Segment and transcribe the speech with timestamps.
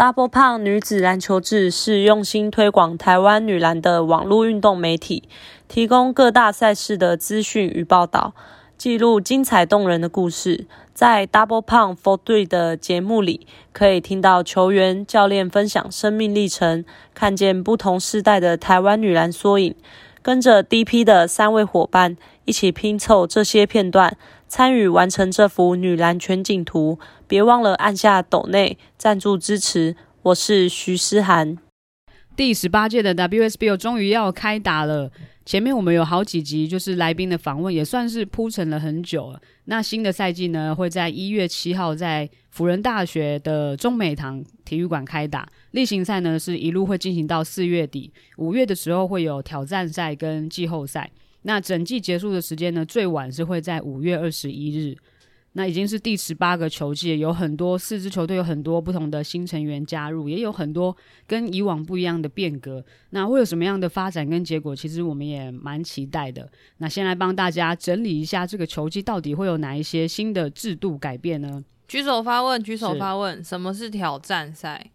[0.00, 5.24] Double 胖女子篮球志是用心推广台湾女篮的网络运动媒体，
[5.68, 8.32] 提供各大赛事的资讯与报道，
[8.78, 10.66] 记录精彩动人的故事。
[10.94, 19.74] 在 Double 胖 For Three 的节目里，可以听到球员、教练分享生命历程，看见不同世代的台湾女篮缩影。
[20.22, 24.16] 跟着 DP 的三位伙伴一起拼凑这些片段，
[24.50, 26.98] 参与完成这幅女篮全景图。
[27.28, 29.94] 别忘了按下抖内赞助支持。
[30.22, 31.56] 我是徐思涵。
[32.34, 35.12] 第十八届的 WSBO 终于要开打了。
[35.46, 39.40] 前面我们有好几集，就是来宾的访问，也算是铺陈了很久了。
[39.66, 45.48] 那新的赛季呢，会在一月七号在辅仁大学的中美堂体育馆开打。
[45.70, 51.08] 例行赛呢，是一路会进行到四月底，五月的时候会有挑战赛跟季后赛。
[51.42, 54.96] 那整季结束的时间呢，最晚是会在五月二十一日。
[55.54, 62.84] 那已经是第十八个球季，有很多四支球队有很多不同的新成员加入，也有很多跟以往不一样的变革。
[63.10, 64.76] 那会有什么样的发展跟结果？
[64.76, 66.48] 其实我们也蛮期待的。
[66.76, 71.64] 那先来帮大家整理一下这个球季到底会有哪一些新的制度改变呢？
[71.88, 74.92] 举手发问，举手发问，什么是挑战赛？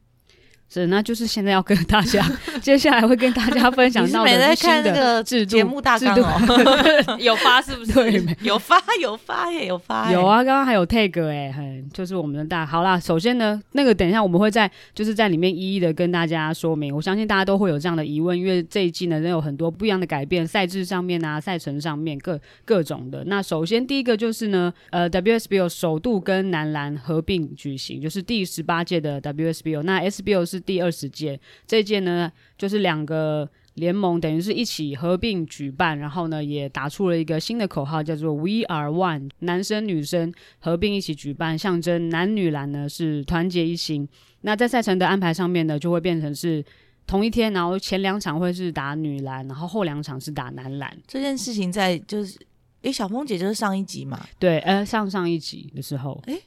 [0.67, 2.25] 是，那就是现在要跟大家，
[2.61, 7.93] 接下来会跟大家分享到的看那个制节目大纲哦， 有发是不是？
[7.93, 10.11] 对，有发有发耶，有发。
[10.11, 12.65] 有啊，刚刚还有 tag 哎，很就是我们的大。
[12.65, 16.93] 好啦，首先呢，那个等一下我们会在就是在里面一一的跟大家说明。
[16.93, 23.23] 我相信大家都会有这样的疑问，因为这一季呢，仍有很多不一样的改变，赛制上面啊，赛程上面各各种的。
[23.25, 30.54] 那首先第一个就是呢，呃，WSBO 首度跟男篮合并举行，就是第十八届的 WSBO，那 SBO 是。
[30.55, 44.07] 是第二十届，这届呢就是两个联盟等于是一起合并举办，然后呢也打出了一个新的口号，叫做 “We Are One”，男生女生合并一起举办，象征男女篮呢是团结一心。
[44.41, 46.63] 那在赛程的安排上面呢，就会变成是
[47.05, 50.97] 同一天，然后前两场会是打女篮，然后后两场是打男篮。
[51.05, 52.39] 这件事情在就是，
[52.83, 54.25] 诶，小峰姐就是上一集嘛？
[54.39, 56.41] 对，呃，上上一集的时候，诶。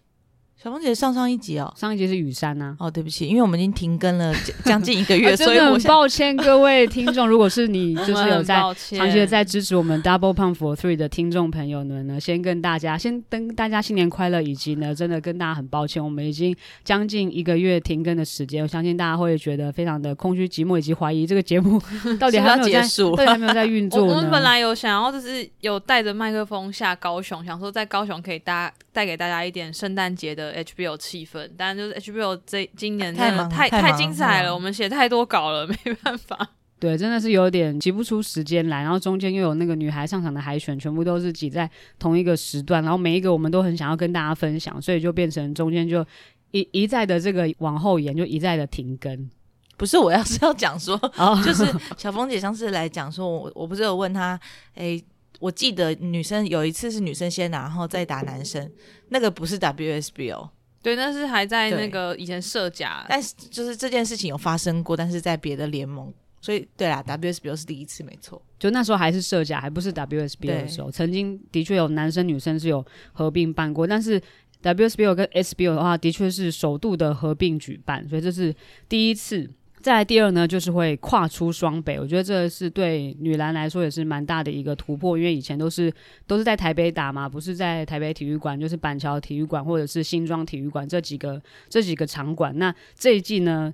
[0.61, 2.77] 小凤姐上上一集哦，上一集是雨山呐。
[2.81, 7.27] 哦，对不起，因为我们已经停更了将近一个月， 所以很抱歉各位听众。
[7.31, 16.53] 如果是你就是有在长期的在支持我们 Double Pump for Three 的听众朋友们呢，先跟大家先跟大家新年快乐，以及呢，真的跟大家很抱歉，我们已经
[16.83, 21.81] 将近一个月停更的时间，我相信大家会觉得非常的空虚寂寞，以及怀疑这个节目
[22.19, 24.05] 到底还没有结束，对，还没有在运作。
[24.05, 31.25] 我们本来有想要就是有带着麦克风下高雄，想说在高雄可以带带给大家一点圣诞节的 HBO 气。
[31.25, 36.49] 氛，但就是 HBO 这今年真的太太精彩了，我们写太多稿了， 没办法。
[36.81, 46.05] 对，真的是有点挤不出时间来，然后中间又有那个女孩上场的海选，全部都是挤在同一个时段，然后每一个我们都很想要跟大家分享，所以就变成中间就
[46.51, 49.31] 一一再的这个往后延，就一再的停更。
[49.77, 50.99] 不是，我要是要讲说，
[51.45, 51.65] 就是
[51.97, 54.39] 小峰姐上次来讲说，我我不是有问她，
[54.75, 55.01] 哎，
[55.39, 58.71] 我记得女生有一次是女生先拿，然后再打男生，
[59.09, 60.51] 那个不是 WSBO。
[60.83, 68.41] 对，那是还在那个以前设甲，但是就是这件事情有发生过，但是在别的联盟，所以对啦，WSBO 是第一次，没错。
[68.59, 74.21] 就那时候还是设甲，还不是 WSBO 的时候，曾经的确有男生女生是有合并办过，但是
[74.63, 78.55] WSBO 跟 SBO 的话，的确是首度的合并举办，所以这是
[78.89, 79.49] 第一次。
[79.81, 85.93] 再来第二呢，就是会跨出双北，我觉得这是对女篮来说也是蛮大的一个突破，因为以前都是
[86.27, 92.57] 都是在台北打嘛，不是在台北体育馆，就是板桥体育馆或者是新庄体育馆这几个这几个场馆。
[92.59, 93.73] 那这一季呢，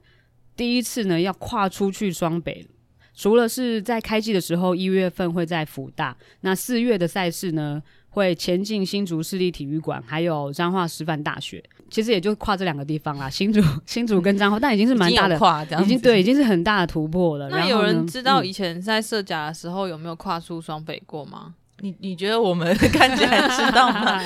[0.57, 2.67] 第一次呢要跨出去双北，
[3.15, 7.83] 除了是在开季的时候一月份会在福大，那四月的赛事呢？
[8.11, 11.61] 会前进新竹市立体育馆，还有彰化师范大学，
[11.95, 13.31] 其实也就跨这两个地方啦。
[13.31, 17.49] 新竹、 新竹跟彰化，但已经是蛮大的跨，已经对，已经是很大的突破了。
[17.51, 21.55] 那有人知道以前在设甲的时候有没有跨出双北过吗？
[21.79, 24.21] 你你觉得我们 看起来知道吗？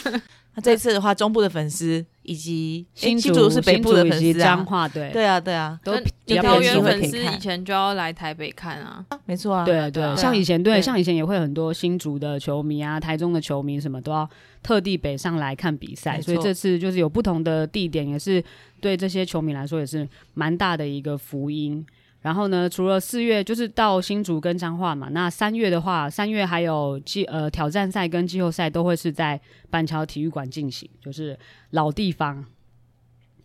[0.54, 5.10] 那这次的话，中部的粉丝以及新竹是北部的粉丝啊，对。
[5.12, 5.92] 对啊对啊，都
[6.42, 14.28] 桃园粉丝以前就要来台北看啊，没错啊，对对，像以前对，像以前也会很多新竹的球迷啊，台中的球迷什么都要
[14.62, 18.42] 特地北上来看比赛，所以这次就是有不同的地点，也是
[18.80, 21.86] 对这些球迷来说也是蛮大的一个福音。
[22.22, 29.40] 然后呢，除了四月就是到新竹跟彰化嘛，那三月的话，三月还有季呃挑战赛跟季后赛都会是在
[29.70, 31.38] 板桥体育馆进行，就是
[31.70, 32.44] 老地方。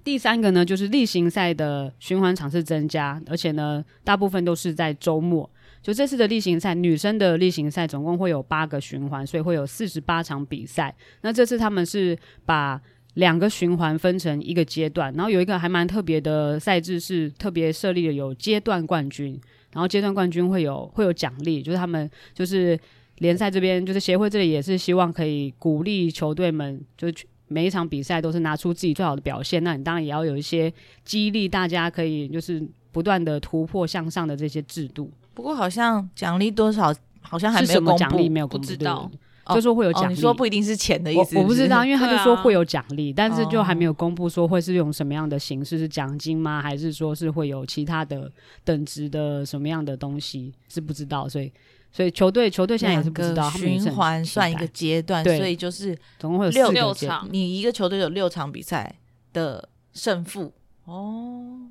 [0.04, 5.50] 第三个呢，就是例行赛的循环场次增加，而且呢，大部分都是在周末。
[5.82, 10.94] 就这次的例行赛，女生的例行赛总共会有八个循环，所以会有四十八场比赛。
[11.22, 12.82] 那这次他们是把
[13.16, 19.40] 两个循环分成一个阶段，然后有一个还蛮特别的赛制是特别设立的，有阶段冠军，
[19.74, 22.80] 然后阶段冠军会有会有奖励，就是他们就是
[23.20, 27.16] 联赛这边就是协会这里也是希望可以鼓励球队们，就是
[27.48, 30.72] 每一场比赛都是拿出自己最好的表现，那你当然也要有一些
[31.04, 32.62] 激励大家可以就是
[32.92, 35.10] 不断的突破向上的这些制度。
[35.34, 39.10] 不过好像奖励多少好像还是没有公布，奖励没有公布，不知道
[39.54, 46.62] 就说会有奖励，你说不一定是钱的意思，我我不知道，因为他就说会有奖励，但是就还没有公布说会是用什么样的形式，是奖金吗？
[46.62, 48.32] 还是说是会有其他的
[48.64, 51.52] 等值的什么样的东西是不知道，所以
[51.92, 58.96] 所以球队球队现在也是不知道，循环算一个阶段，所以就是总共会有六六场你一个球队有六场比赛
[59.32, 60.54] 的胜负。
[60.86, 61.70] 哦。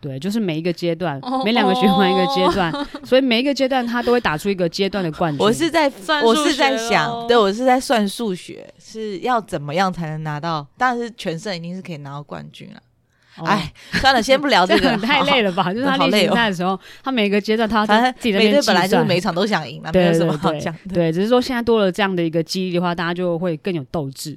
[0.00, 2.72] 对，就是每一个阶段哦，每两个循环一个阶段，
[3.04, 5.40] 所以每一个阶段他都会打出一个阶段的冠军。
[5.44, 10.66] 我是在 算数我是在学想，对我是在算数学，是要怎么样才能拿到？
[10.76, 12.80] 当然是全胜一定是可以拿到冠军了。
[13.38, 15.52] 哦哎、算了，先不聊这个， 太累了。
[15.52, 15.72] 吧？
[15.72, 20.74] 就是他例行好累哦赛的时候，他每个阶段他要反正每队本来就是每场都想赢嘛，没有什么好讲。
[20.92, 24.36] 对，只是说现在多了这样的一个激励的话，大家就会更有斗志。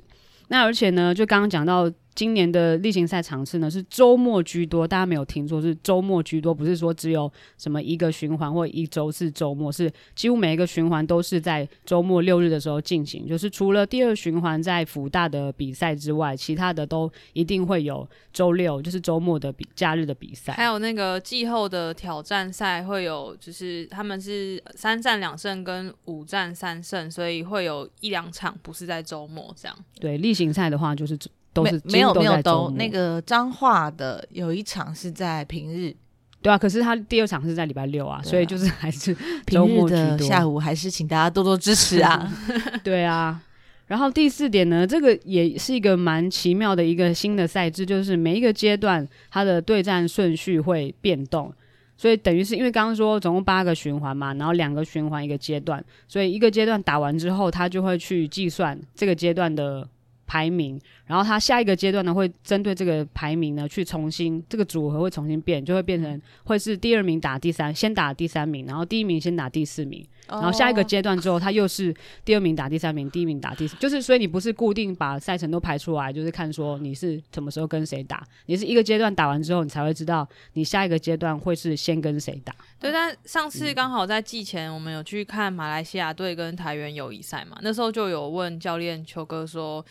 [0.49, 13.27] 那而且呢，就刚刚讲到今年的例行赛场次呢是周末居多，大家没有听错，是周末居多，不是说只有什么一个循环或一周是周末，是几乎每一个循环都是在周末六日的时候进行。
[13.27, 20.53] 就是除了第二循环在福大的比赛之外，其他的都一定会有周六，就是周末的比假日的比赛。
[20.53, 29.77] 还有那个季后的挑战赛会有，就是他们是三战两胜跟五战三胜，所以会有一两场不是在周末这样。
[29.99, 31.17] 对例行赛的话，就是
[31.53, 35.95] 都是没没有都没有都那个彰化的有一场是在平日，
[36.41, 38.23] 对啊，可是他第二场是在礼拜六啊，啊。
[38.23, 39.15] 所以就是还是
[39.45, 42.31] 平日的下午还是请大家多多支持啊。
[42.83, 43.41] 对啊。
[43.87, 51.53] 然后第四点呢，这个也是一个蛮奇妙的一个新的赛制，就是每一个阶段它的对战顺序会变动，
[51.97, 59.85] 所以等于是因为刚刚说总共八个循环嘛，然后两个循环一个阶段，所以一个阶段打完之后，他就会去计算这个阶段的
[60.31, 71.93] 排名，然后他下一个阶段呢会针对这个排名呢去重新这个组合会重新变，就会变成会是第二名打第三，先打第三名，然后第一名先打第四名，然后下一个阶段之后，他又是
[72.23, 82.55] 第二名打第三名，第一名打第四，就是所以你不是固定把赛程都排出来，就是看说你是什么时候跟谁打，你是一个阶段打完之后，你才会知道你下一个阶段会是先跟谁打。
[82.79, 89.85] 对，但上次刚好在季前，我们有去看马来西亚队跟台湾友谊赛嘛，那时候就有问教练球哥说：“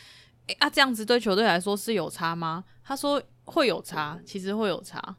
[0.51, 5.17] 诶啊，这样子对球队来说是有差吗？”他说会有差，其实会有差，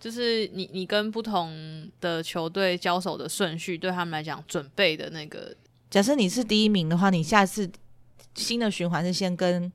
[0.00, 5.54] 就是你你跟不同的球队交手的顺序，对他们来讲准备的那个
[5.90, 7.70] 假设你是第一名的话，你下次
[8.34, 9.70] 新的循环是先跟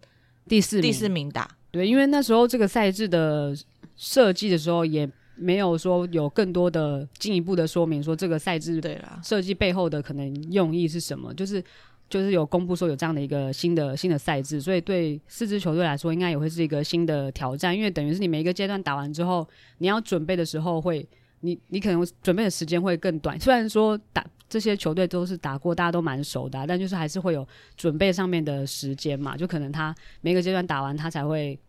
[0.48, 1.48] 第四名，第四名打。
[1.70, 3.56] 对，因为那时候这个赛制的
[3.96, 11.64] 设计的时候也没有说有更多的进一步的说明，说这个赛制对啦，设计背后的可能用意是什么，就是
[12.10, 19.48] 就是有公布说有这样的一个新的新的赛制，所以对四支球队来说，应该也会是一个新的挑战，因为等于是你每一个阶段打完之后，
[19.80, 21.08] 你要准备的时候会，
[21.42, 23.40] 你你可能准备的时间会更短。
[23.40, 31.60] 虽然说打这些球队都是打过，大家都蛮熟的、但就是还是会有准备上面的时间嘛，就可能他每个阶段打完，他才会。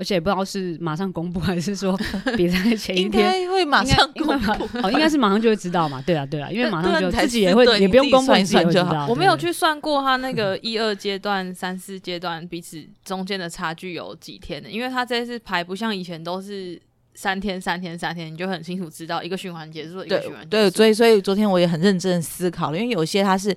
[0.00, 1.94] 而且也不知道是马上公布， 还是说
[2.34, 4.64] 比赛前一应天该会马上公布。
[4.82, 6.02] 哦，应该是马上就会知道嘛。
[6.06, 9.06] 对啊，对啊，因为马上就自己也会也不用公布算就好。
[9.08, 16.80] 我没有去算过他那个一二阶段、三四阶段彼此中间的差距有几天的，因为他这次排不像以前都是
[17.14, 20.76] 三天、三天、三天，你就很清楚知道一个循环结束，一个对循环结对，束。
[20.76, 23.54] 所以所以昨天我也很认真思考了，因为有些他是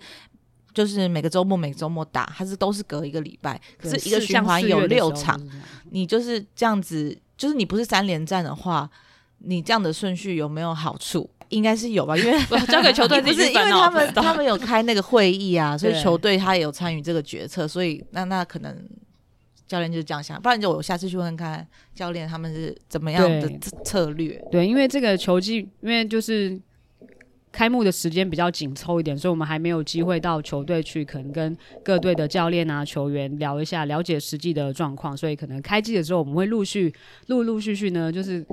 [0.73, 5.39] 就是每个周末每个周末打，他是都是隔一个礼拜，可是一个循环有六场，
[5.93, 8.89] 你就是这样子，就是你不是三连战的话，
[9.37, 11.29] 你这样的顺序有没有好处？
[11.49, 18.75] 应该是有吧，因为不 交给球队不自己是 因为他们他们有开那个会议啊， 所以球队他也有参与这个决策，所以那那可能
[19.67, 24.43] 教练就是这样想，不然就我下次去问问看教练他们是怎么样的策策略。
[24.51, 26.59] 对，因为这个球技，因为就是
[27.53, 35.15] 开幕的时间比较紧凑一点，所以我们还没有机会到球队去，可能跟各队的教练啊、球员聊一下，了解实际的状况。
[35.15, 36.93] 所以可能开季的时候，我们会陆续、
[37.27, 38.45] 陆陆续续呢，就是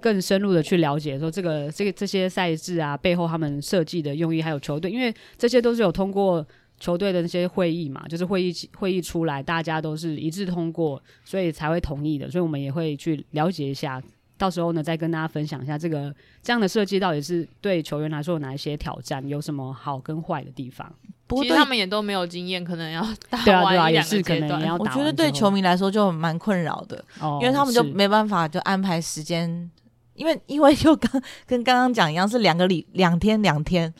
[0.00, 6.46] 更深入的去了解说这个、这个这些赛制啊背后他们设计的用意，还有球队，因为这些都是有通过。
[6.80, 12.30] 球队的那些会议嘛，就是会议会议出来，大家都是一致通过，所以才会同意的。
[12.30, 14.00] 所以我们也会去了解一下，
[14.38, 20.90] 到时候呢，再跟大家分享一下这个这样的设计到底是对球员来说有哪一些挑战，有什么好跟坏的地方。
[21.30, 23.06] 其实他们也都没有经验，可能要
[23.44, 24.78] 打完一两个阶段。
[24.78, 27.04] 我觉得对球迷来说就蛮困扰的，
[27.42, 29.70] 因为他们就没办法就安排时间，
[30.14, 33.92] 因为因为就刚跟刚刚讲一样，是两个礼两天两天，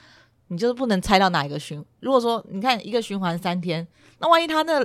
[0.47, 1.85] 你就是不能猜到哪一个循。
[2.01, 3.87] 如果说你看一个循环三天，
[4.21, 4.83] 那万一他那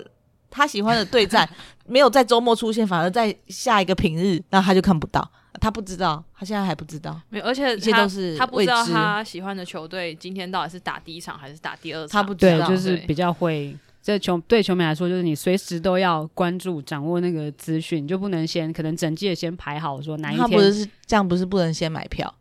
[0.50, 1.50] 他喜欢的对战
[1.86, 5.32] 没有在周末出现，反而在下一个平日，那他就看不到。
[5.64, 7.18] 他不知道，他现在还不知道。
[7.30, 12.10] 没有，而且他都是他不知道他喜欢的球队今天到底是打第一场还是打第二场。
[12.10, 13.74] 他不知道，就是比较会。
[14.02, 20.42] 这球对球迷来说，就是你随时都要关注、掌握那个资讯，就不能先可能整季先排好说哪一天。
[20.42, 22.36] 他不是这样，不是不能先买票？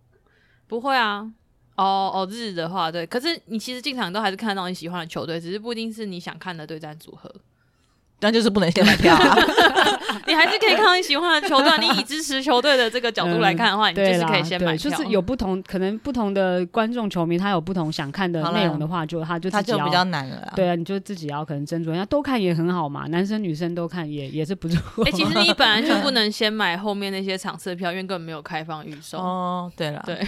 [0.67, 1.33] 不会啊。
[1.76, 7.33] 哦哦，日的话对，可是你其实进场都还是看到你喜欢的球队，只是不一定是你想看的对战组合。
[8.23, 9.37] 那就是不能先买票啊！
[10.26, 11.71] 你还是可以看到你喜欢的球队。
[11.81, 14.91] 你以支持球队的这个角度来看的话，你就是可以先买票。
[14.91, 20.52] 就是有不同，可能不同的观众球迷，他有不同想看的内容的话，就他就他就比较难了。
[20.55, 25.05] 对啊，你就自己要可能斟酌，人家都看也很好嘛，男生女生都看也也是不错。
[25.05, 29.19] 哎，其实你本来就不能 先买后面那些场次的票，因为根本没有开放预售。
[29.19, 30.25] 哦，对了，对。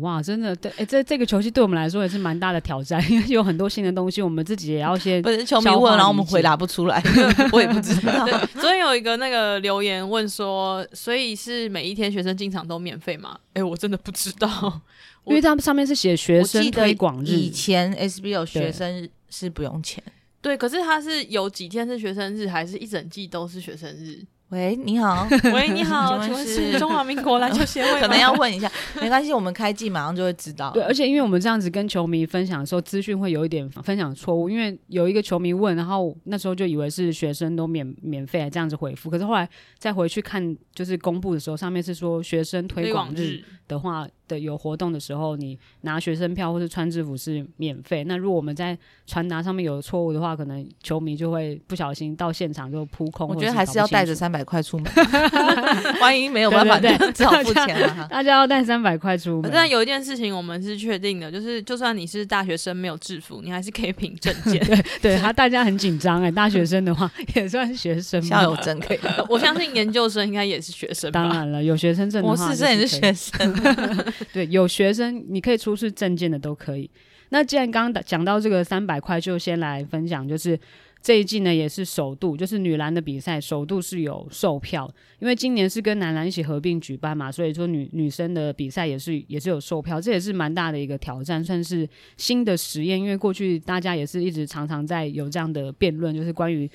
[0.00, 7.02] 哇，真的，对，哎，这这个球季对我们来说也是蛮大的挑战，因为有很多新的东西，我们自己也要先不是球迷问，然后我们回答不出来，
[7.52, 8.26] 我也不知道。
[8.60, 13.38] 昨天有一个那个留言问说，所以是每一天学生进场都免费吗？
[13.54, 14.80] 哎，我真的不知道，
[15.26, 20.02] 因为他们上面是写学生推广日，以前 SBL 学生是不用钱，
[20.40, 24.24] 对，可是他是有几天是学生日，还是一整季都是学生日？
[24.50, 25.28] 喂，你好。
[25.52, 28.00] 喂，你好，请问是中华民国篮球协会？
[28.00, 30.70] 可能要问一下，没关系，我们开季马上就会知道。
[30.74, 34.48] 对，而且因为我们这样子跟球迷分享的时候，资讯会有一点分享错误。
[34.48, 44.08] 因为有一个球迷问，然后那时候就以为是学生都免免费这样子回复，可是后来再回去看，就是公布的时候，上面是说学生推广日的话。
[44.28, 48.04] 的有活动的时候，你拿学生票或是穿制服是免费。
[48.04, 53.26] 那如果我们在传达上面有错误的话，可能球迷就会不小心到现场就扑空。
[53.28, 54.92] 我觉得还是要带着三百块出门，
[56.00, 56.78] 万一没有办法，
[57.12, 58.06] 只好付钱了。
[58.10, 59.50] 大家要带三百块出门。
[59.52, 64.58] 但有一件事情我们是确定的，就是就算你是大学生没有制服，你还是可以凭证件。
[64.66, 68.98] 对对，他大家很紧张哎，大学生的话也算学生，校友证可以。
[69.28, 71.10] 我相信研究生应该也是学生。
[71.10, 73.54] 当然了，有学生证的话，博士生也是学生。
[74.32, 76.90] 对，有学生你可以出示证件的都可以。
[77.30, 80.58] 那既然刚刚讲到这个三百块，就先来分享，就是
[81.02, 92.98] 这一季呢也是首度，就是女篮的比赛首度是有售票，因为今年是跟男篮一起合并举办嘛，所以说女女生的比赛也是也是有售票，这也是蛮大的一个挑战，算是新的实验。
[92.98, 96.68] 因为过去大家也是一直常常在有这样的辩论，就是关于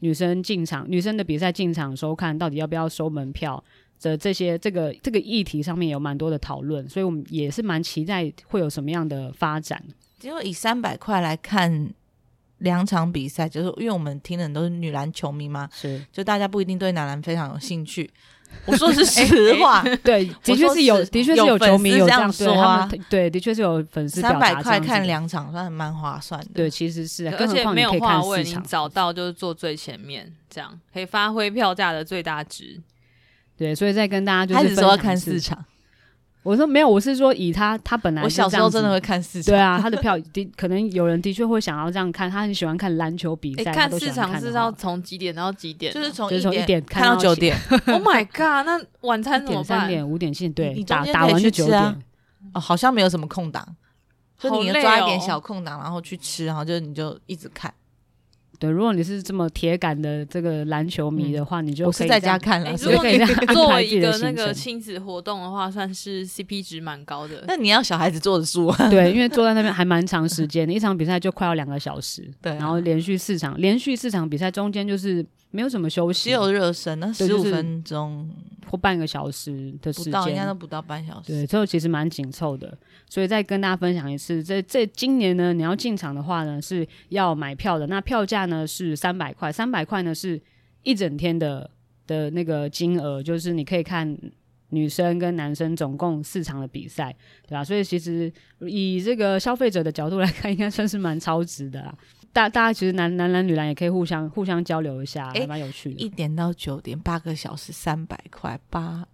[0.00, 3.62] 女生进场、女生的比赛进场收看到底要不要收门票。
[4.00, 9.82] 的这些这个这个议题上面有蛮多的讨论，所以我们也是蛮期待会有什么样的发展。
[10.22, 11.90] 因为以三百块来看
[12.58, 18.10] 两场比赛，就是因为我们听的都是女篮球迷嘛，是就大家不一定对男篮非常有兴趣。
[18.66, 26.50] 我说是实话，对，的确是有，的确是有球迷有这样说啊，对，的确是有粉丝三百块看两场算蛮划算的。
[26.54, 32.80] 对，其实是，而且没有话位，你找到就是坐最前面，这样可以发挥票价的最大值。
[33.60, 35.62] 对，所以再跟大家就是说看市场，
[36.42, 45.92] 我说没有，我是说以他他本来我小时候真的会看市场，对啊，他的票的可能有人的确会想要这样看，他很喜欢看篮球比赛，看市场是要从几点到几点？
[45.92, 47.54] 就是从一点看到九点。
[47.88, 48.64] Oh my god！
[48.64, 49.80] 那晚餐怎么办？
[49.80, 52.02] 三点五点进，对，打打完就九点。
[52.54, 53.76] 哦，好像没有什么空档，
[54.38, 57.70] 就你抓一点小空档，然后去吃，然后就你就一直看。
[58.60, 62.70] 对，如果你是这么铁杆的这个篮球迷的话，你就可以在家看了。
[62.82, 63.18] 如果你
[63.54, 67.42] 作为一个那个亲子活动的话，算是 CP 值蛮高的。
[67.48, 72.30] 那你要小孩子坐着住，对，因为坐在那边还蛮长时间，一场比赛就快要两个小时。
[72.42, 75.24] 对，然后连续四场，连续四场比赛中间就是。
[75.50, 78.30] 没有什么休息，只有热身，那十五分钟
[78.70, 81.32] 或半个小时的时间，应该都不到半小时。
[81.32, 82.76] 对，最后其实蛮紧凑的，
[83.08, 87.86] 所以再跟大家分享一次，这这今年呢，你要进场的话呢，是要买票的。
[87.88, 90.40] 那票价呢是三百块，三百块呢是
[90.84, 91.68] 一整天的
[92.06, 94.16] 的那个金额，就是你可以看
[94.68, 97.12] 女生跟男生总共四场的比赛，
[97.48, 97.64] 对吧？
[97.64, 101.92] 所以其实以这个消费者的角度来看，应该算是蛮超值的啦。
[102.32, 106.00] 大大家其实男男男女篮也可以互相互相交流一下，还蛮有趣的。
[106.00, 109.04] 一点到九点，八个小时，三百块八，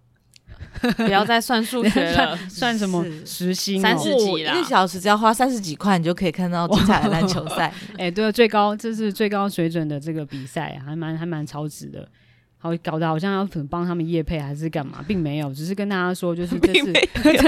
[0.97, 3.81] 不要再算数学了，算 什么时薪？
[3.81, 7.73] 三十几一个小时只要花三十几块，你就可以看到精彩的篮球赛。
[7.97, 12.07] 哎，对，最高这是最高水准的这个比赛，还蛮还蛮超值的。
[12.59, 16.91] 好搞得好像要可能帮他们业配还是干嘛，并没有，只是跟大家说，就是 这次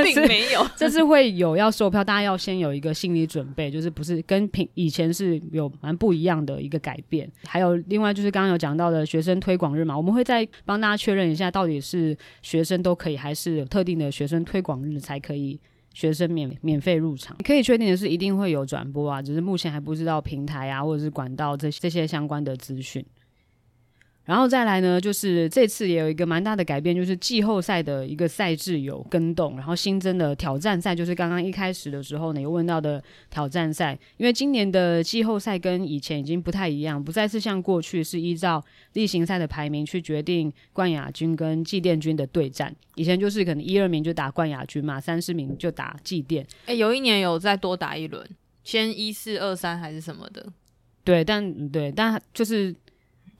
[0.03, 7.29] 并没有，这次会有要售票，大家要先有一个心理准备，就是不是跟平以前是有蛮不一样的一个改变。
[7.45, 15.59] 还有另外就是刚刚有讲到的学生推广日嘛，我们会再帮大家确认一下，到底是学生都可以，还是有特定的学生推广日才可以，
[15.93, 17.35] 学生免免费入场。
[17.43, 23.03] 可以确定的是，一定会有转播啊，只是目前还不知道平台啊或者是管道这这些相关的资讯。
[24.29, 33.97] 然后再来呢，就是这次也有一个蛮大的改变，就是季后赛的一个赛制有更动，然后新增的挑战赛，就是刚刚一开始的时候呢有问到的挑战赛。
[34.17, 46.45] 因为今年的季后赛跟以前已经不太一样，不再是像过去是依照例行赛的排名去决定冠亚军跟季殿军的对战，以前就是可能一二名就打冠亚军嘛，三四名就打季殿。
[46.67, 48.23] 哎，有一年有再多打一轮，
[48.63, 50.45] 先一四二三还是什么的？
[51.03, 52.75] 对，但对，但就是。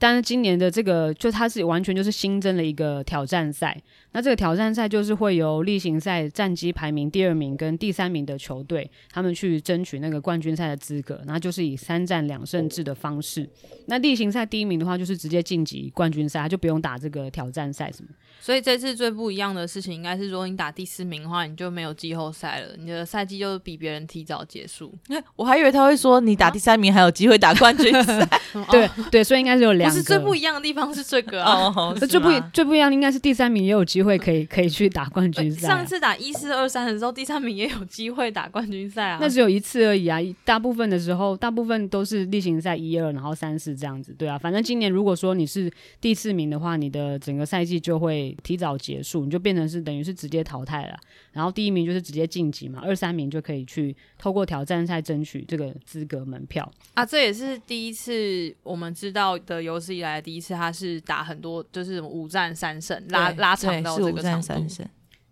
[0.00, 3.78] 但是今年的这个，就它是完全就是新增了一个挑战赛。
[4.12, 11.20] 那这个挑战赛就是会由例行赛战绩排名第二名跟第三名的球队，他们去争取那个冠军赛的资格。
[11.26, 13.48] 那就是以三战两胜制的方式。
[13.86, 18.08] 那例行赛第一名的话，就是直接晋级冠军赛，就不用打这个挑战赛什么。
[18.40, 24.92] 所以这次最不一样的事情，应该是如果你打第四名的话，你就没有季后赛了，你的赛季就比别人提早结束。
[25.36, 28.28] 我还以为他会说你打第三名还有机会打冠军赛。
[28.70, 29.90] 对对，所以应该是有两。
[29.90, 35.68] 不是最不一样的地方是这个啊哦， 最不最不一样应该是第三名也有机会可以可以去打冠军赛。
[35.68, 39.18] 上次打一四二三的时候，第三名也有机会打冠军赛啊。
[39.20, 44.14] 那只有一次而已啊，大部分的时候，大部分都是例行赛一二，然后三四这样子。
[44.18, 49.24] 对啊，反正今年如果说你是第四名的话，你的整个赛季就会提早结束。
[49.24, 50.98] 你就变成是等于是直接淘汰了，
[51.32, 57.04] 然后第一名就是直接晋级嘛，二三名就可以去透过挑战赛争取这个资格门票啊。
[57.04, 64.86] 这也是第一次我们知道的有史以来第一次，他是打很多就是五战三胜，拉拉长到这个战三胜。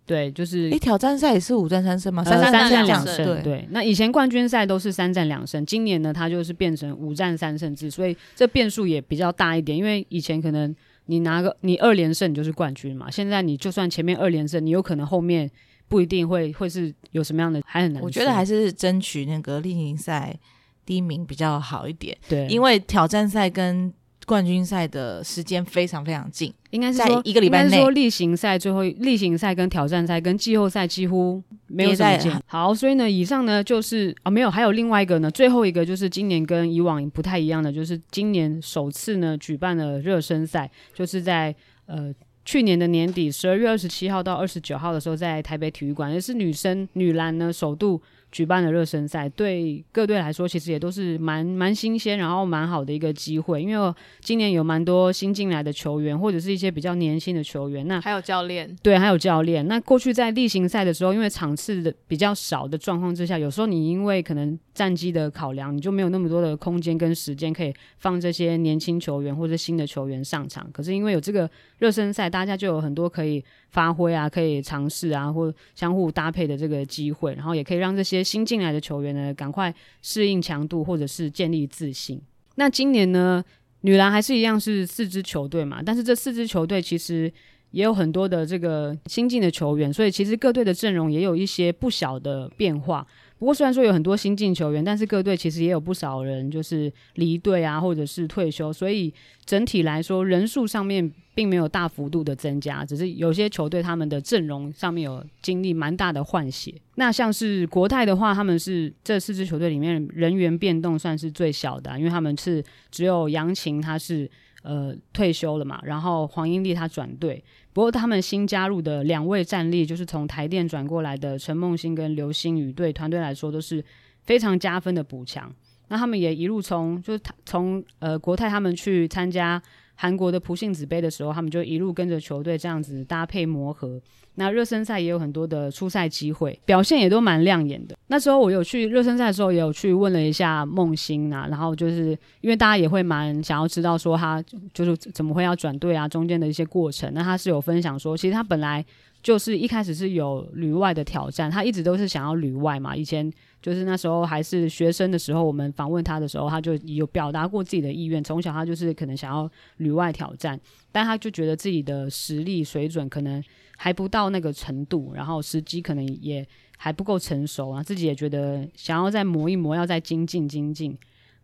[0.07, 2.25] 对，就是诶，挑战赛也是五战三胜吗？
[2.25, 3.43] 三战两胜。
[3.43, 10.75] 对，那以前冠军赛都是三战两胜，今年呢，它就是变成五战三胜制，所以这变数也比较大一点，因为以前可能。
[11.11, 13.11] 你拿个你二连胜，你就是冠军嘛。
[13.11, 15.51] 现在你就算前面二连胜，你有可能后面
[15.89, 18.03] 不一定会会是有什么样的，还很难。
[18.03, 20.39] 我觉得还是争取那个例行赛
[20.85, 22.15] 第一名比较好一点。
[22.29, 23.91] 对，因为挑战赛跟。
[24.29, 27.79] 冠军赛的时间非常非常近，应该是说一个礼拜内。
[27.79, 32.31] 说例行赛最后例行赛跟挑战赛跟季后赛几乎没有在近。
[32.47, 41.55] 好，所以呢，以上呢就是啊没有，还有另外一个呢，最后一个就是今年跟以往不太一样的，就是今年首次呢举办了热身赛，就是在
[41.87, 42.13] 呃
[42.45, 48.03] 去年的年底十二月二十七号到二十九号的时候，在台北体育馆，也是女生女篮呢首度。
[48.31, 53.63] 举办的热身赛对各队来说，其实也都是蛮蛮新鲜，然后蛮好的一个机会。
[53.63, 57.89] 因为今年有蛮多新进来的球员，或者是一些比较年轻的球员。
[57.89, 59.67] 那还有教练，对，还有教练。
[59.67, 70.71] 那过去在例行赛的时候，因为场次的比较少的状况之下，有时候你因为可能战绩的考量，你就没有那么多的空间跟时间可以放这些年轻球员或者新的球员上场。
[70.71, 78.18] 可是因为有这个热身赛，大家就有很多可以发挥啊，可以尝试啊，或相互搭配的这个机会，然后也可以让这些。
[78.23, 82.21] 新进来的球员呢，赶快适应强度，或者是建立自信。
[82.57, 83.45] 那今年呢，
[83.83, 87.33] 女篮还是一样是四支球队嘛，但是这四支球队其实
[87.71, 93.07] 也有很多的这个新进的球员，所以其实各队的阵容也有一些不小的变化。
[93.39, 99.13] 不过虽然说有很多新进球员，但是各队其实也有不少人就是离队啊，或者是退休，所以
[99.45, 106.75] 整体来说人数上面并没有大幅度的增加，只是有些球队他们的阵容上面有经历蛮大的换血。
[106.97, 114.31] 那像是国泰的话，他们是这四支球队里面人员变动算是最小的，因为他们是只有杨琴他是。
[114.65, 117.43] 呃，退休了嘛，然后黄英丽她转队，
[117.79, 123.85] 不过他们新加入的两位战力，就是从台电转过来的陈梦欣跟刘星宇，对团队来说都是
[124.25, 125.49] 非常加分的补强。
[125.87, 129.63] 那他们也一路从就是从呃国泰他们去参加。
[130.01, 134.01] 韩国的普信子杯的时候，他们就一路跟着球队这样子搭配磨合。
[134.37, 137.97] 那热身赛也有很多的出赛机会，表现也都蛮亮眼的。
[138.07, 144.41] 那时候我有去热身赛的时候，也有去问了一下梦欣啊，然后就是因为大家也会蛮想要知道说他
[144.73, 147.13] 就是怎么会要转队啊，中间的一些过程。
[147.13, 148.85] 那他是有分享说，其实他本来
[149.23, 153.33] 就是一开始是有旅外的挑战，他一直都是想要旅外嘛，以前。
[153.61, 158.23] 就是那时候还是学生的时候，我们访问他的时候，他就有表达过自己的意愿。
[158.23, 160.59] 从小他就是可能想要旅外挑战，
[160.93, 163.43] 但他就觉得自己的实力水准可能
[163.77, 167.83] 还不到那个程度，然后时机可能也还不够成熟啊。
[167.83, 170.97] 自己也觉得想要再磨一磨，要再精进精进。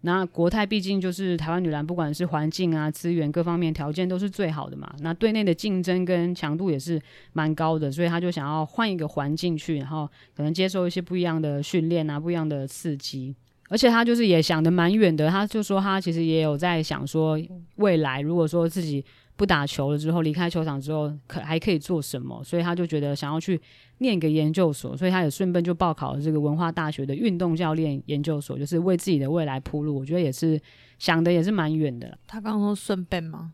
[0.07, 4.95] 那国泰毕竟就是台湾女篮，不管是环境啊、资源各方面条件都是最好的嘛。
[5.01, 7.01] 那队内的竞争跟强度也是
[7.33, 13.35] 蛮高的，所以他就想要换一个环境去，然后可能接受一些不一样的训练啊、不一样的刺激。
[13.71, 17.41] 而且他就是也想得蛮远的，他就说他其实也有在想说，
[17.77, 19.03] 未来如果说自己
[19.37, 22.43] 不打球了之后，离开球场之后，可还可以做什么？
[22.45, 23.61] 所以他就觉得想要去。
[23.99, 29.97] 念个研究所，所以他也顺便就报考了这个文化大学的运动教练研究所，就是为自己的未来铺路。
[29.97, 30.61] 我觉得也是
[30.99, 32.19] 想的也是蛮远的。
[32.27, 33.53] 他刚刚说顺便吗？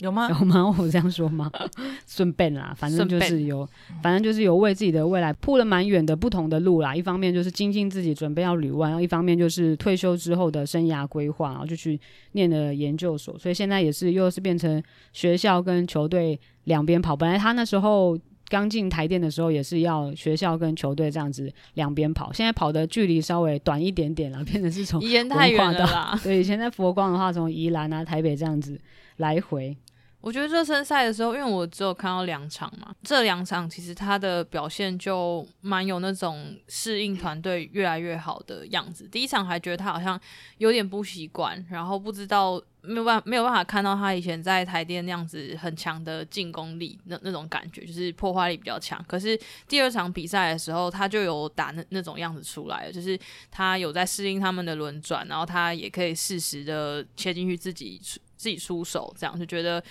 [0.00, 0.28] 有吗？
[0.32, 0.74] 有吗？
[0.78, 1.50] 我这样说吗？
[2.06, 3.66] 顺便啦，反正就是有，
[4.02, 6.94] 反正就是有为自己的未来铺了蛮远的不同的路啦。
[6.94, 11.98] 一方面就是精进自己，准备要旅外；然后一方面就是退休之后的生涯规划，然后就去
[12.32, 13.38] 念了研究所。
[13.38, 17.16] 所以现在也是又是变成学校跟球队两边跑。
[17.16, 18.18] 本来他那时候。
[18.50, 22.30] 刚进台电的时候，也是要学校跟球队这样子两边跑。
[22.30, 26.16] 现在跑的距离稍微短一点点了，变成是从宜兰太远了啦。
[26.22, 28.78] 对，以前在佛光的话，从宜兰啊、台北这样子
[29.16, 29.76] 来回。
[30.20, 39.06] 我觉得热身赛的时候，因为我只有看到两场嘛，这两场其实他的表现就蛮有那种适应团队越来越好的样子。
[39.06, 40.18] 第一场还觉得他好像
[40.56, 49.04] 有点不习惯，然后不知道没有办没有办法看到他以前在台电那样子很强的进攻力那那种感觉，就是破坏力比较强。
[49.06, 53.18] 可是第二场比赛的时候，他就有打那那种样子出来了，就是
[53.50, 58.00] 他有在适应他们的轮转，然后他也可以适时的切进去自己
[58.44, 59.82] 自己出手，这样就觉得。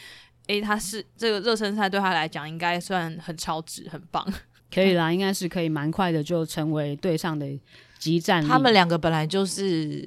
[0.48, 4.22] 诶，他是这个热身赛对他来讲应该算很超值，很棒，
[4.70, 7.48] 可以啦，应该是可以蛮快的就成为队上的
[7.98, 8.46] 激战。
[8.46, 10.06] 他们两个本来就是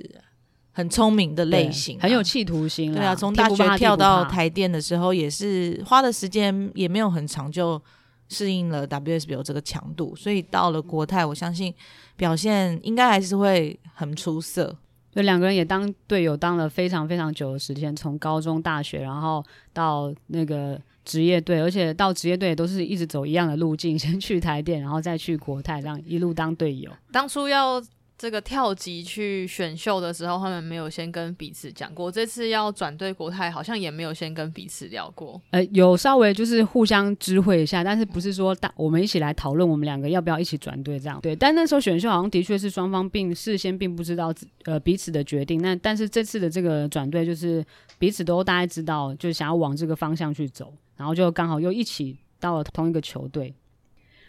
[0.73, 2.93] 很聪明的类型，很有企图心。
[2.93, 7.83] 对啊，从大学跳到台电的时候，也是花的时间也没有很长，就
[8.29, 11.75] 适应了 WSBO 这个强度，所以到了国泰，我相信
[12.15, 14.77] 表现应该还是会很出色。
[15.17, 26.91] 就两个人也当队友当了非常非常久的时间，从高中、大学，然后到那个职业队，而且到职业队都是一直走一样的路径，先去台电，然后再去国泰，这样一路当队友。
[27.11, 27.83] 当初要。
[28.19, 32.11] 这个跳级去选秀的时候，他们没有先跟彼此讲过。
[32.11, 35.41] 这次要转队国泰，好像也没有先跟彼此聊过。
[35.51, 41.21] 呃，有稍微就是互相知会一下，但是不是说大我们一起来讨论我们两个要不要一起转队这样。
[41.21, 44.33] 对，但那时候选秀好像的确是双方并事先并不知道
[44.65, 45.61] 呃彼此的决定。
[45.61, 47.63] 那但是这次的这个转队就是
[47.99, 53.55] 彼此都大概知道，就想要往这个方向去走，然后就刚好又一起到了同一个球队。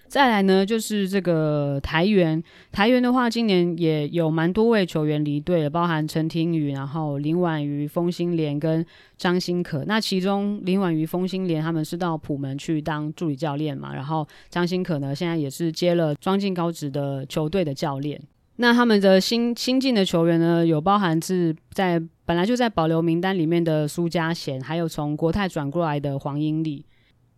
[0.07, 2.41] 再来呢，就是这个台元。
[2.71, 8.85] 台元的话，今年也有蛮多位球员离队了，包含陈庭宇，然后林婉瑜、封心莲跟
[9.17, 9.83] 张新可。
[9.85, 18.19] 那其中林婉瑜、封心莲他们是到浦门去当助理教练嘛，然后张新可呢，现在也是接了庄进高职的球队的教练。
[18.59, 26.83] 那他们的新新进的球员呢，有包含是在本来就在保留名单里面的苏家贤，还有从国泰转过来的黄英丽。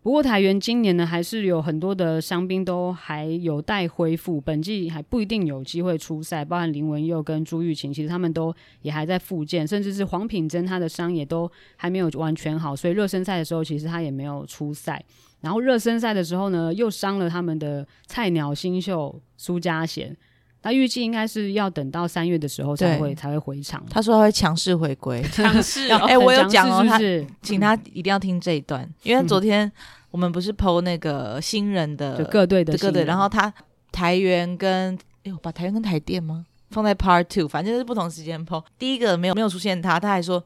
[0.02, 15.04] 不过台元今年呢，还是有很多的伤兵都还有待恢复，本季还不一定有机会出赛，包含林文佑跟朱玉琴，其实他们都也还在复健，甚至是黄品珍他的伤也都还没有完全好，所以热身赛的时候其实他也没有出赛。
[15.42, 20.16] 然后热身赛的时候呢，又伤了他们的菜鸟新秀苏家贤，
[20.62, 23.84] 那预计应该是要等到三月的时候才会才会回场。
[23.88, 25.88] 他说他会强势回归， 强势。
[25.88, 26.98] 哎，我有讲哦，他
[27.42, 29.70] 请他一定要听这一段，因为昨天
[30.10, 33.52] 我们不是剖那个新人的各队的各队，然后他
[33.90, 34.94] 台员跟
[35.24, 38.62] 哎呦，把台员跟台电吗放在 Part Two，反正是不同时间剖。
[38.78, 40.44] 第一个没有没有出现他，他还说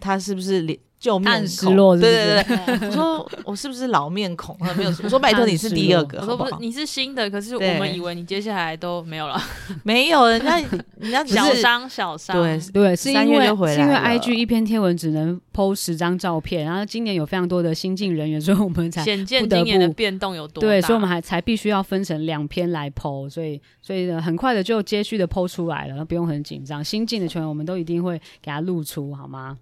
[0.00, 0.78] 他是不是连。
[1.00, 2.42] 旧面孔，对对
[2.76, 4.56] 对，我说我是不是老面孔？
[4.76, 9.40] 没有，我说 拜托你是第二个，我说不是，你是新的，可是我们以为你接下来都没有了，
[9.84, 10.58] 没有人家
[10.98, 29.56] 人家小伤小伤，对对，是因为是因为 IG 一篇贴文只能 PO 十张照片，然后今年有非常多的新进人员，所以我们才显见今年的变动有多对，所以我们还才必须要分成两篇来 PO，所以所以呢，很快的就接续的 PO 出来了，不用很紧张，新进的球员我们都一定会给他露出，好吗？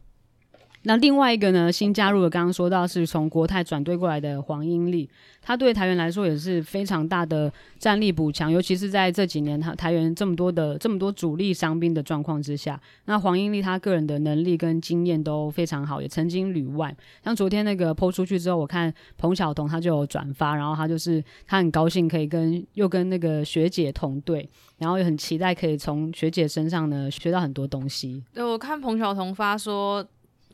[0.88, 5.10] 那另外一个呢，新加入的，刚刚说到是从国泰转队过来的黄英丽，
[5.42, 16.96] 他对台元来说也是非常大的战力补强，尤其是在这几年他台元这么多的这么多主力伤兵的状况之下，那黄英丽他个人的能力跟经验都非常好，也曾经旅外。
[17.24, 28.22] 像昨天那个抛出去之后，我看彭晓彤他就有转发，然后他就是他很高兴可以跟又跟那个学姐同队，然后也很期待可以从学姐身上呢学到很多东西。
[28.32, 30.06] 对，我看彭晓彤发说。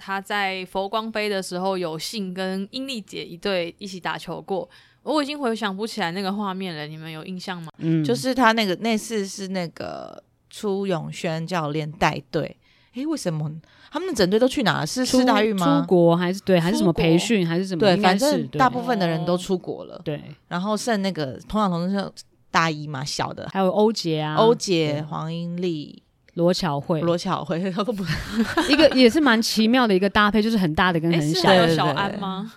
[0.05, 4.69] 他在佛光杯的时候有幸跟英丽姐一对一起打球过，
[5.05, 7.71] 我已经回想不起来那个画面了，你们有印象吗？
[7.79, 12.57] 嗯，就是他那个那次是那个初永轩教练带队，
[12.95, 13.49] 哎，为什么
[13.93, 14.87] 他们的整队都去哪了？
[14.87, 15.81] 是施大运吗？
[15.81, 16.59] 出国还是对？
[16.59, 17.47] 还是什么培训？
[17.47, 17.81] 还是什么？
[17.81, 20.01] 对，反正大部分的人都出国了。
[20.05, 22.11] 对，然后剩那个彭晓彤是
[22.51, 26.03] 大一嘛，小的，还有欧杰啊，欧杰、黄英丽、
[26.35, 28.03] 罗巧慧、罗巧慧，他都不
[28.71, 32.53] 一个也是蛮奇妙的一个搭配，就是很大的跟很小的小安吗？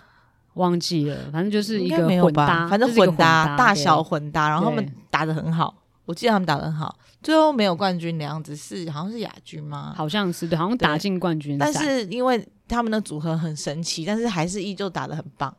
[0.54, 5.74] 忘记了，反正就是一个混搭，反正混搭大小混搭，然后他们打的很好，
[6.06, 6.96] 我记得他们打的很好。
[7.22, 9.92] 最后没有冠军的样子，是好像是亚军吗？
[9.94, 15.54] 好像是对，好像打进冠军但是因为他们的组合很神奇，但是还是依旧打的很棒。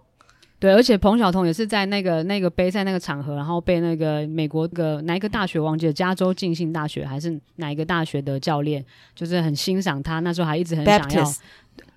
[0.59, 11.33] 对，而且彭晓彤也是在那个那个杯赛那个场合，然后被那个美国的哪一个大学忘记了，加州浸信大学还是哪一个大学的教练，就是很欣赏他，那时候还一直很想要。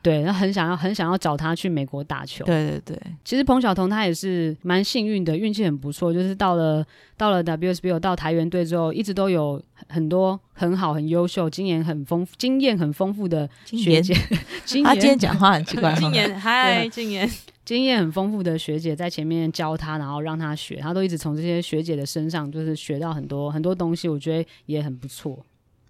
[0.02, 2.42] 对，他很想要，很想要找他去美国打球。
[2.46, 6.84] 对对对，其实彭晓彤他也是蛮幸运的，运气很不错，就是到了
[7.18, 14.14] 到了 WSBO 到台元队之后，一直都有很多很好、很优秀、经验很丰、经验很丰富的学姐。
[14.84, 15.94] 他今天讲话很奇怪。
[16.00, 17.30] 经验嗨，经验
[17.74, 25.36] 经验很丰富的学姐在前面教他，然后让他学，他都一直从这些学姐的身上就是学到很多很多东西，我觉得也很不错。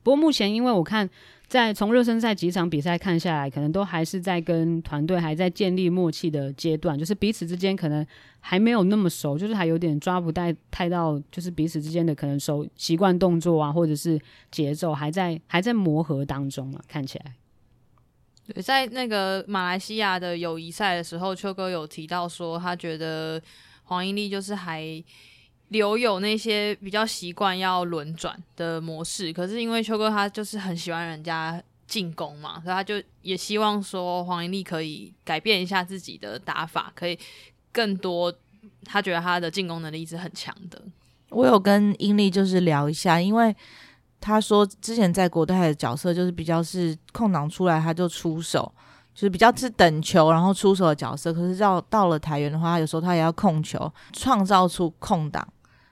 [0.02, 1.08] 不过目前因为我看。
[1.50, 8.06] 在从热身赛几场比赛看下来，可能都还是在跟团队还在建立默契的阶段，就是彼此之间可能
[8.38, 14.16] 还没有那么熟，就是还有点抓不带太到，就是彼此之间的可能熟习惯动作啊，或者是
[14.52, 17.34] 节奏还在还在磨合当中啊，看起来。
[18.52, 23.40] 对，在那个马来西亚的友谊赛的时候，秋哥有提到说，他觉得
[23.84, 25.02] 黄英丽就是还。
[25.70, 37.16] 留有那些比较习惯要轮转的模式，可是因为秋哥他就是很喜欢人家进攻嘛，所以他就也希望说黄英丽可以改变一下自己的打法，可以
[37.70, 38.34] 更多。
[38.84, 40.82] 他觉得他的进攻能力是很强的。
[41.28, 43.54] 我有跟英丽就是聊一下，因为
[44.20, 48.70] 他说之前在国泰的角色就是比较是空档出来他就出手，
[49.14, 51.32] 就是比较是等球然后出手的角色。
[51.32, 55.46] 可是到到了台元的话，有时候他也要控球，创造出空档。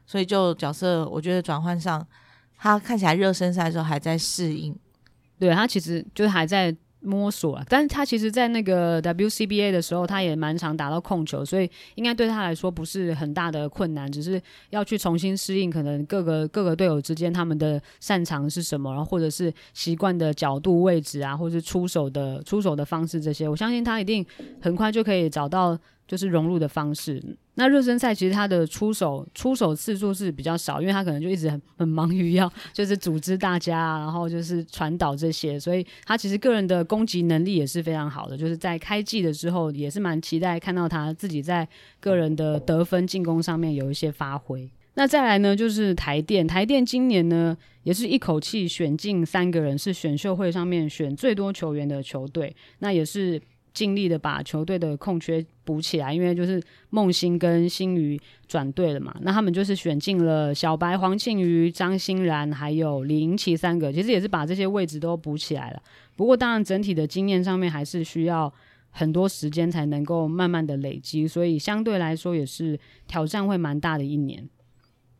[0.06, 2.06] 所以就角色，我觉得转换上，
[2.56, 4.74] 他看起来热身赛的时候还在适应，
[5.38, 7.64] 对他其实就是还在摸索啊。
[7.68, 24.24] 但是他其实，在那个 WCBA 的时候，他也蛮常打到控球，所以应该对他来说不是很大的困难，只是要去重新适应，可能各个各个队友之间他们的擅长是什么，然后或者是习惯的角度位置啊，或者是出手的出手的方式这些，我相信他一定
[24.60, 25.78] 很快就可以找到。
[26.08, 27.22] 就是融入的方式。
[27.54, 38.36] 那热身赛其实他的出手出手次数是比较少，因为他可能就一直很很忙于要就是组织大家，然后就是传导这些，所以他其实个人的攻击能力也是非常好的。
[38.36, 41.68] 就是在开季的时候，也是蛮期待看到他自己在
[42.00, 44.70] 个人的得分进攻上面有一些发挥。
[44.94, 53.42] 那再来呢，就是台电，台电今年呢也是一口气选进三个人，是选秀会上面选最多球员的球队，那也是。
[53.78, 56.60] 尽力的把球队的空缺补起来，因为就是
[56.90, 65.80] 梦欣跟新宇转队了嘛，那他们就是选进了小白、黄庆瑜、张欣然还有李盈琪三个，其实也是把这些位置都补起来了。
[66.16, 68.52] 不过当然整体的经验上面还是需要
[68.90, 74.48] 很多时间才能够慢慢的累积，所以相对来说也是挑战会蛮大的一年。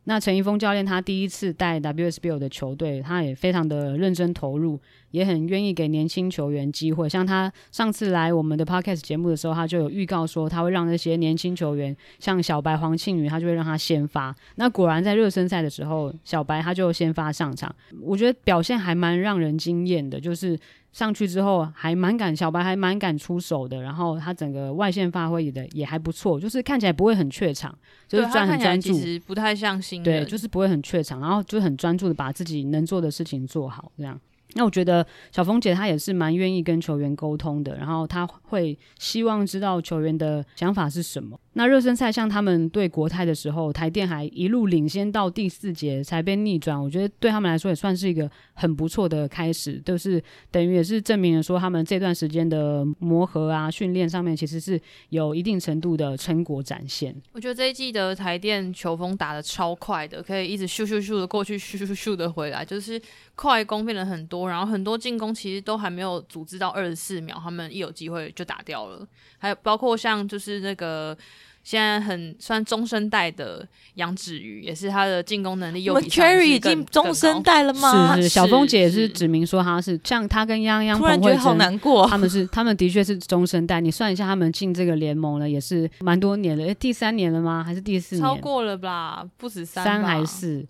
[0.05, 7.07] 那陈一峰教练他第一次带 WSBL 的球队，他也非常的认真投入，也很愿意给年轻球员机会。
[7.07, 14.35] 像他上次来我们的 Podcast 节目的时候，他就有预告说他会让那些年轻球员，像小白、黄庆宇，他就会让他先发。
[14.55, 20.59] 那果然在热身赛的时候，小白他就先发上场，我觉得表现还蛮让人惊艳的，就是。
[20.91, 34.19] 上去之后还蛮敢，小白还蛮敢出手的，然后他整个外线发挥的也还不错，就是看起来不会很怯场，就是专很专注，其实不太像新人，对，就是不会很怯场，然后就很专注的把自己能做的事情做好，这样。
[34.53, 41.39] 那我觉得小峰姐她也是蛮愿意跟球员沟通的，然后她会希望知道球员的想法是什么。
[41.53, 57.13] 那热身赛像他们对国泰的时候，台电还一路领先到第四节才被逆转，我觉得对他们来说也算是一个很不错的开始，就是等于也是证明了说他们这段时间的磨合啊、训练上面其实是有一定程度的成果展现。
[57.33, 63.01] 我觉得这一季的台电球风打的超快的，可以一直咻咻咻的过去，咻咻咻的回来，就是
[63.35, 69.05] 快攻变了很多，然后很多进攻其实都还没有组织到二十四秒，他们一有机会就打掉了。
[69.39, 71.17] 还有包括像就是那个。
[71.69, 78.15] 现在很算中生代的杨子瑜，也是他的进攻能力又比 Cherry 已经中生代了吗？
[78.15, 82.07] 是是，小峰姐也是指明说他是像他跟泱泱，突然觉得好难过。
[82.07, 87.63] 他们是他们的确是中生代，你算一下，他们进这个联盟了也是蛮多年了，第三年了吗？
[87.63, 88.21] 还是第四年？
[88.23, 89.23] 超过了吧？
[89.37, 90.65] 不止三，三还是？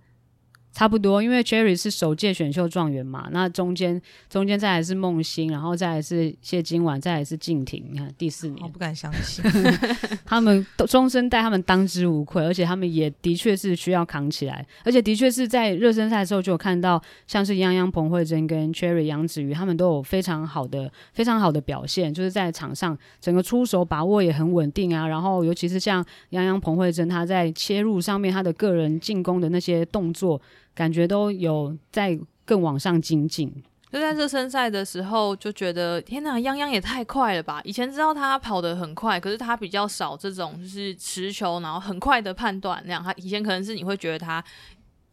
[0.80, 9.44] 差不多，因为 Cherry 是首届选秀状元嘛，那中间中间再来是梦欣，然后再来是谢金婉，再来是静婷，你看第四年，我不敢相信，
[10.24, 30.40] 他们终身带他们当之无愧，而且他们也的确是需要扛起来，而且的确是在热身赛的时候就有看到，像是泱泱彭慧珍跟 Cherry 杨子瑜，他们都有非常好的非常好的表现，就是在场上整个出手把握也很稳定啊，然后尤其是像泱泱彭慧珍，她在切入上面，她的个人进攻的那些动作。
[30.74, 33.52] 感觉都有在更往上精进，
[33.92, 37.62] 就在热身赛的时候就觉得天哪，泱泱也太快了吧！
[37.64, 43.04] 以前知道他跑得很快，可是他比较少这种就是持球然后很快的判断那样。
[43.04, 44.44] 他以前可能是你会觉得他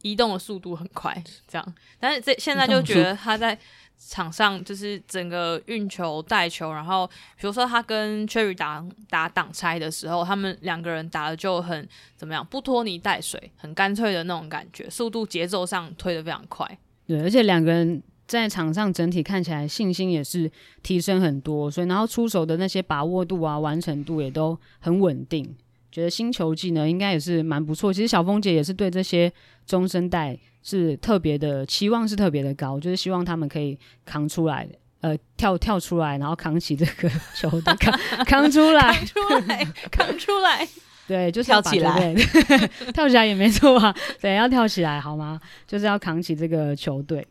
[0.03, 3.59] 移动的速度很快这样，但是这现在就觉得他在。
[3.99, 7.07] 场上就是整个运球带球，然后
[7.41, 16.79] 比如说他跟崔宇打打挡拆的时候，他们两个人打的就很怎么样，不拖泥带水，很干脆的那种感觉，速度节奏上推的非常快。
[17.07, 20.51] 对，而且两个人在场上整体看起来信心也是
[20.83, 25.57] 提升很多，所以然后出手的那些把握度啊、完成度也都很稳定。
[25.91, 27.93] 觉得新球技呢应该也是蛮不错。
[27.93, 29.33] 其实小峰姐也是对这些
[29.67, 30.39] 中生代。
[30.69, 34.67] 是特别的期望是特别的高，就是希望他们可以扛出来，
[35.01, 40.69] 呃，跳跳出来，然后扛起这个球的扛扛出来，扛出来，扛出来，
[41.07, 42.13] 对，就是跳起来，
[42.93, 45.41] 跳起来也没错啊，对，要跳起来好吗？
[45.69, 47.25] 就是要扛起这个球队。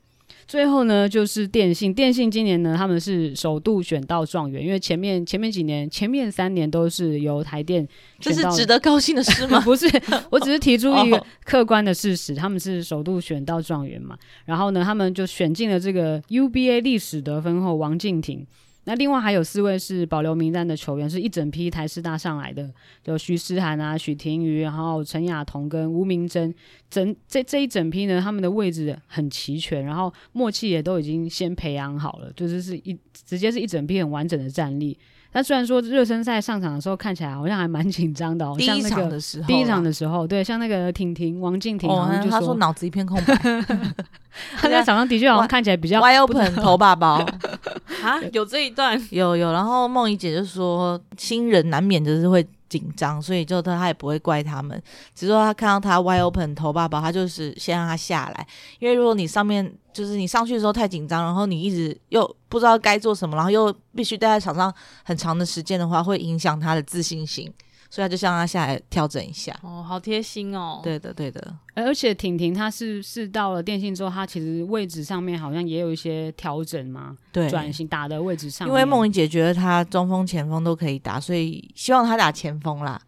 [0.47, 1.93] 最后呢，就是电信。
[1.93, 7.87] 电信今年呢，他们是首度选到状元，因为前面前面几年，前面三年都是由台电。
[8.19, 9.59] 这是值得高兴的事吗？
[9.65, 9.87] 不是，
[10.29, 14.17] 我只是提出一个客观的事实，他们是首度选到状元嘛。
[14.45, 18.45] 然后呢，他们就选进了这个 UBA 历史得分后王敬婷。
[18.85, 22.71] 那另外还有四位是保留名单的球员，是一整批台师大上来的，
[23.05, 26.53] 有徐诗涵啊、许廷瑜，然后陈雅彤跟吴明珍，
[26.89, 34.97] 整这这一整批呢，他们的位置很齐全，然后默契也都已经先培养好了，就是是一直接是一整批很完整的战力。
[35.31, 43.35] 那虽然说热身赛上场的时候看起来好像还蛮紧张的，哦第一场的时候，第一场的时候，对，像那个婷婷、王静婷，好像就说脑子一片空白。
[44.57, 47.25] 他在场上的确好像看起来比较 wide open 头把包
[48.05, 49.51] 啊， 有这一段 有有。
[49.51, 52.45] 然后梦怡姐就说，新人难免就是会。
[52.67, 54.81] 紧张，所以就他他也不会怪他们，
[55.13, 58.47] 只是说他看到他 wide open 头爸爸，他就是先让他下来，
[58.79, 67.49] 因为如果你上面就是你上去的时候太紧张，然后你一直又不知道该做什么，然后又必须待在场上很长的时间的话，会影响他的自信心。
[67.89, 70.81] 所以他就让他下来调整一下哦，好贴心哦。
[70.83, 71.55] 对的，对的。
[71.73, 78.67] 而且婷婷她是是到了电信之后，她其实位置上面好像也有一些调整嘛，对，转型打的位置上。
[78.67, 83.01] 因为梦莹姐觉得她中锋、前锋都可以打，所以希望她打前锋啦。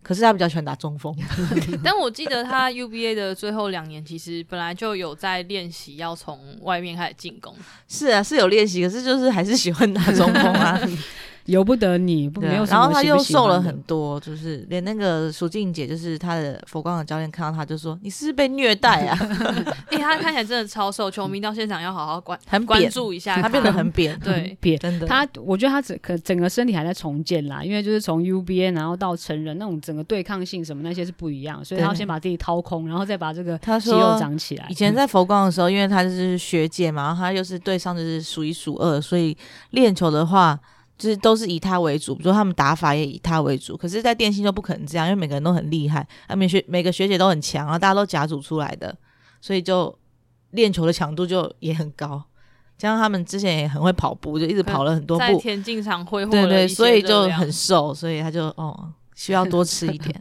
[0.00, 1.14] 可是她比较喜欢打中锋。
[1.84, 7.54] 但我记得她 UBA 的最后两年，其实本来就有在练习要从外面开始进攻。
[7.88, 10.80] 是啊，是有练习，可是就是还是喜欢打中锋啊。
[11.48, 12.64] 由不得你，没有。
[12.66, 19.18] 然后他又瘦了很多，就是连那个舒静姐，就是他的佛光的教练，看到他就说：“你是不是被虐待啊？”
[19.90, 25.06] 因为他看起来真的超瘦，球迷到现场要好好关很关注一下，他变得很扁，对，扁，真的。
[25.06, 34.66] 他我觉得他整可整个身体还在重建啦，因为就是从 UBA 然后到成人那种整个对抗性什么那些是不一样，所以他要先把自己掏空，然后再把这个肌肉长起来。
[34.68, 39.34] 以前在佛光的时候，因为他就是学姐嘛，然后他又是对上就是数一数二，所以
[39.70, 40.60] 练球的话。
[40.98, 43.76] 就是都是以他为主，比如说他们打法也以他为主。
[43.76, 48.92] 可是，在电信就不可能这样，因为每个人都很厉害，啊，每学每个学姐都很强啊，大家都甲组出来的，
[49.40, 49.96] 所以就
[50.50, 52.20] 练球的强度就也很高。
[52.76, 60.20] 加上他们之前也很会跑步，就一直跑了很多步，在田径场挥霍对对，所以就很瘦，所以他就哦需要多吃一点。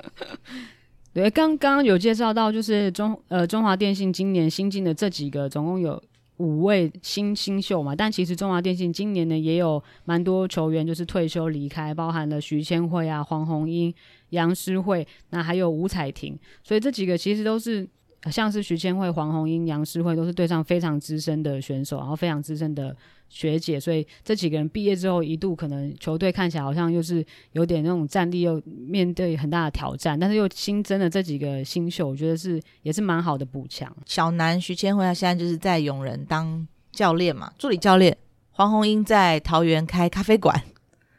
[1.11, 5.99] 对，刚刚有介绍到，就是中呃中华电信今年新进的这几个，总共有。
[6.37, 13.93] 五位新新秀嘛，但其实中华电信今年呢也有蛮多球员就是退休离开，包含了徐千惠啊、黄红英、
[14.29, 17.87] 杨诗慧，那还有吴彩婷，所以这几个其实都是。
[18.29, 22.95] 像是徐千惠、黄红英、杨诗慧都是队上非常资深的选手，然后非常资深的
[23.29, 33.91] 学姐，所以这几个人毕业之后一度可能球队看起来好像又是有点那种战力又面对很大的挑战，但是又新增了这几个新秀，我觉得是也是蛮好的补强。
[34.05, 38.17] 小南徐千惠他现在就是在永仁当教练嘛，助理教练。
[38.51, 40.63] 黄宏英在桃园开咖啡馆。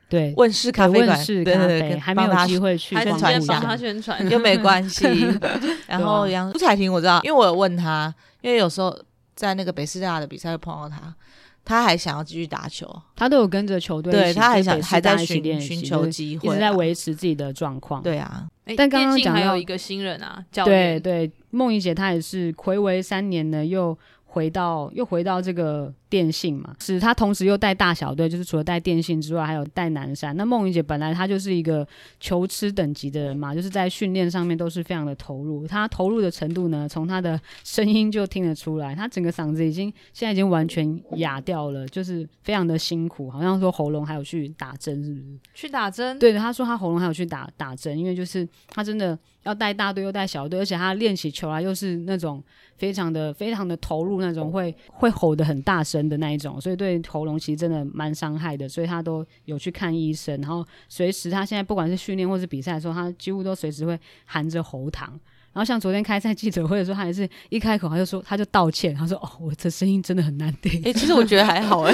[0.09, 4.27] 对，问世咖啡馆，对对对，还没有机会去宣传一下，他宣传。
[4.31, 5.07] 又没关系。
[5.87, 8.99] 然后杨朱彩婷我知道，因为我有问他，因为有时候
[9.35, 11.15] 在那个北师大的比赛会碰到他，
[11.63, 18.03] 他还想要继续打球，他都有跟着球队，对他还想还在寻寻求机会，一直在维持自己的状况。
[18.03, 25.93] 对啊，但刚刚讲还有一个新人啊，对对，梦怡姐她也是暌违三年呢，又回到又回到这个。
[26.11, 30.37] 电信嘛，是他同时又带大小队，就是除了带电信之外，还有带南山。
[30.37, 31.87] 那梦云姐本来她就是一个
[32.19, 35.67] 求吃等级的人嘛，就是在训练上面都是非常的投入。
[35.67, 43.31] 她投入的程度呢，从她的声音就听得出来，她整个嗓子已经现在已经完全哑掉了，就是非常的辛苦。
[43.31, 45.39] 好像说喉咙还有去打针，是不是？
[45.55, 46.19] 去打针？
[46.19, 52.43] 对的，她说她喉咙还有去打打针，因为就是她真的要带大队又带小队，而且她练起球来又是那种
[52.77, 55.98] 非常的非常的投入，那种会会吼的很大声。
[56.07, 65.19] 的那一种，所以对喉咙其实真的蛮伤害的，所以他都有去看医生，然后随时他现在不管是训练或是比赛的时候，他几乎都随时会含着喉糖。
[65.59, 70.81] 然后像昨天开赛记者会的时候，他也是一开口他就说他就道歉，他说哦我的声音真的很难听。
[70.85, 71.93] 哎，其实我觉得还好哎，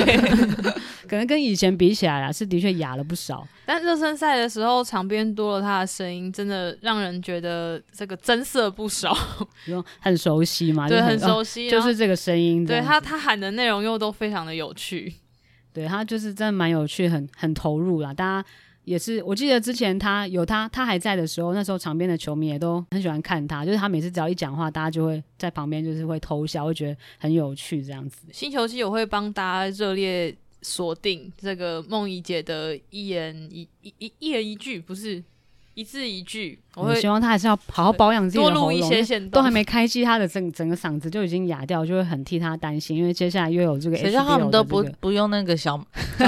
[1.08, 3.48] 可能跟以前比起来啊，是的确哑了不少。
[3.64, 9.16] 但热身赛的时候，场边多了他的声音，真的让人觉得这个增色不少，
[9.98, 12.66] 很熟悉嘛，对，很熟悉，就是这个声音。
[12.66, 15.10] 对他他喊的内容又都非常的有趣，
[15.72, 18.48] 对他就是真的蛮有趣，很很投入啦，大家。
[18.84, 28.26] 也是，我记得之前他有他，他还在的时候，那时候场边的球迷也都很喜欢看他，就是他每次只要一讲话，大家就会在旁边就是会偷笑，会觉得很有趣这样子。
[28.32, 35.22] 星球季我会帮大家热烈锁定这个梦怡姐的一言一一一一言一句，不是。
[35.74, 43.96] 一字一句，我会希望他还是要好好保养自己的喉咙，都还没开机，他的整整个嗓子就已经哑掉，就会很替他担心，因为接下来又有这个。
[43.96, 45.80] 谁叫他们都不不用那个小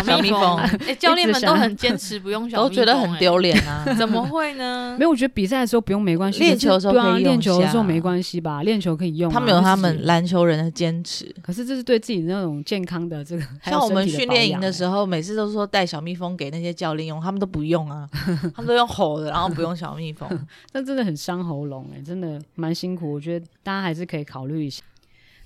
[0.04, 0.56] 小蜜蜂？
[0.86, 3.84] 哎，教练们都很坚持不用小蜜蜂，都觉得很丢脸啊！
[3.96, 4.96] 怎么会呢？
[4.98, 8.64] 没有，我觉得比赛的时候不用没关系，练球的时候可以用练球的时候没关系吧？
[8.64, 9.30] 练球可以用。
[9.30, 13.42] 他们有他们篮球人的坚持，可是这是对自己那种健康的这个。
[13.62, 18.08] 像我们训练营的时候，每次都说带小蜜蜂给那些教练用，他们都不用啊，
[18.54, 20.12] 他们都用吼的，然后不用小蜜。
[20.12, 20.28] 蜂，
[20.72, 23.12] 但真的很伤喉咙哎，真的蛮辛苦。
[23.12, 24.82] 我觉得大家还是可以考虑一下。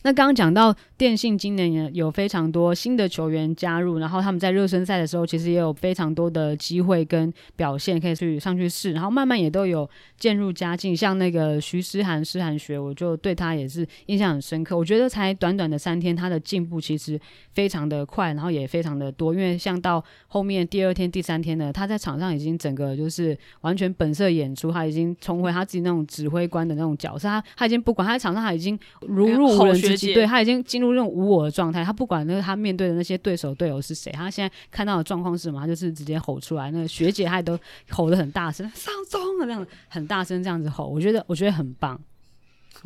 [0.02, 9.88] 那刚刚讲到电信今年也有非常多新的球员加入，然后他们在热身赛的时候，其实也有非常多的机会跟表现可以去上去试，然后慢慢也都有
[10.18, 10.96] 渐入佳境。
[10.96, 14.74] 像那个徐诗涵、诗涵学，我就对他也是印象很深刻。
[14.74, 17.20] 我觉得才短短的三天，他的进步其实
[17.52, 19.34] 非常的快，然后也非常的多。
[19.34, 27.28] 因为像到后面第二天、第三天呢，他在场上已经整个就是完全本色演出，他已经重回他自己那种指挥官的那种角色。
[27.28, 29.89] 他他已经不管他在场上，他已经如入无人。
[29.96, 36.70] 对他已经进入那种无我的状态，他不管那个他面对的那些对手队友是谁，他现在看到的状况是什么，他就是直接吼出来。
[36.70, 37.58] 那个学姐她都
[37.90, 42.00] 吼得很大声， 上钟了这样很大声这样子吼，我觉得我觉得很棒，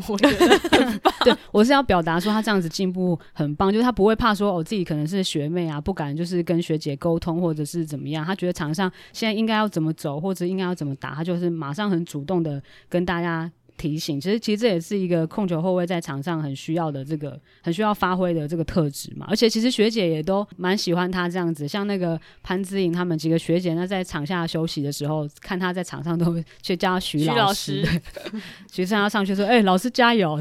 [0.09, 1.13] 我觉得很棒。
[1.25, 13.51] 对我是要表达说他这样子进步很棒，就是他不会怕说我自己可能是学妹啊，不敢就是跟学姐沟通或者是怎么样，他觉得场上现在应该要怎么走或者应该要怎么打，他就是马上很主动的跟大家。
[13.77, 19.27] 提醒，其实其实这也是一个控球后卫在场上很需要的这个很需要发挥的这个特质嘛。
[19.29, 27.85] 而且其实学姐也都蛮喜欢他这样子，像那个潘之颖他们几个学姐，那在场下休息的时候，看他在场上都会去叫徐老师，
[28.71, 30.39] 学生要上去说：“哎，老师加油！”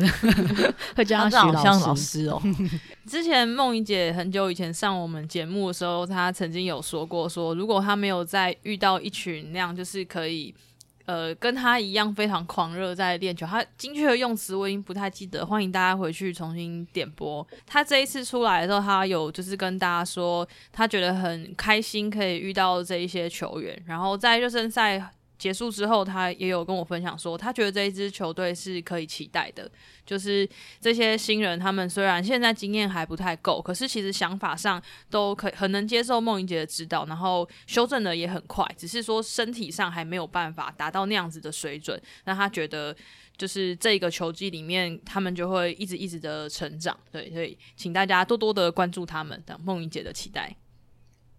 [0.96, 2.42] 会叫他徐老师哦。
[3.08, 10.54] 之前梦怡姐很久以前上我们节目的时候，她曾经有说过，说如果她没有在遇到一群那样，就是可以。
[11.06, 17.46] 呃，跟他一样非常狂热在练球，他精确的用词我已经不太记得，欢迎大家回去重新点播。
[17.66, 25.12] 他这一次出来的时候，他有就是跟大家说，他觉得很开心可以遇到这一些球员，然后在热身赛。
[25.44, 29.70] 结束之后，他也有跟我分享说，他觉得这一支球队是可以期待的。
[30.06, 30.48] 就是
[30.80, 38.66] 这些新人，他们虽然现在经验还不太够，可是其实想法上都可以很能接受梦莹姐的指导，然后修正的也很快。
[38.78, 42.02] 只是说身体上还没有办法达到那样子的水准。
[42.24, 42.96] 那他觉得，
[43.36, 46.98] 就是这个球季里面，他们就会一直一直的成长。
[47.12, 50.56] 对，所以请大家多多的关注他们，等梦莹姐的期待。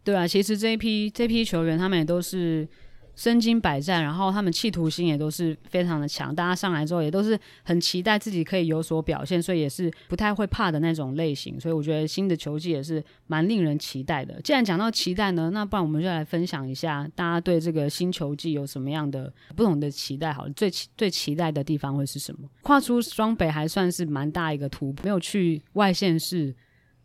[0.05, 2.68] 对啊，其实这一批这批球员，他们也都是。
[3.16, 6.34] 身经百战，然后他们企图心也都是非常的强。
[6.34, 11.58] 大家上来之后也都是很期待自己可以有所表现，所以也是不太会怕的那种类型。
[11.60, 14.40] 所以我觉得新的球季也是蛮令人期待的。
[14.42, 20.32] 既然讲到期待呢，那不然我们就来分享一下大家对这个新球季有什么样的不同的期待。
[20.32, 22.48] 好了，最最期待的地方会是什么？
[22.62, 26.54] 跨出双北还算是蛮大一个突破，没有去外县市。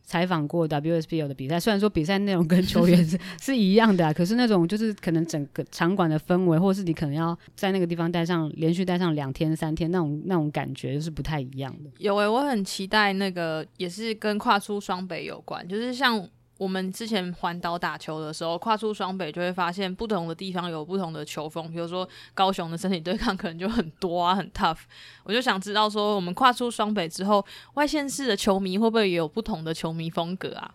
[0.10, 11.92] 采访过 WSBO 的比赛，虽然说比赛内容跟球员 是是一样的，可是那种就是可能整个场馆的氛围，或是你可能要在那个地方待上连续待上两天三天，那种那种感觉是不太一样的。
[12.00, 16.28] 有诶，我很期待那个也是跟跨出双北有关，就是像。
[16.60, 24.80] 我们之前环岛打球的时候，跨出双北就会发现不同的地方有不同的球风，比如说高雄的身体对抗可能就很多啊，很 tough。
[25.24, 27.44] 我就想知道说，我们跨出双北之后，
[27.76, 30.72] 外县市的球迷会不会也有不同的球迷风格啊？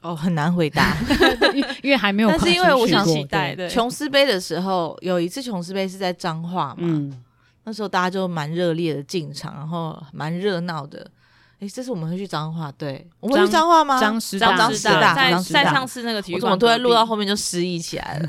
[0.00, 0.96] 哦，很难回答，
[1.82, 2.30] 因为还没有。
[2.30, 7.18] 但是因为我想期待，琼斯杯的时候，有一次琼斯杯是在彰化嘛，
[7.64, 11.08] 那时候大家就蛮热烈的进场，然后蛮热闹的。
[11.62, 14.00] 哎，这次我们会去彰化，对，我们去彰化吗？
[14.00, 18.28] 彰师大，彰师大，在在上次那个体育馆，怎么突然录到后面就失忆起来了？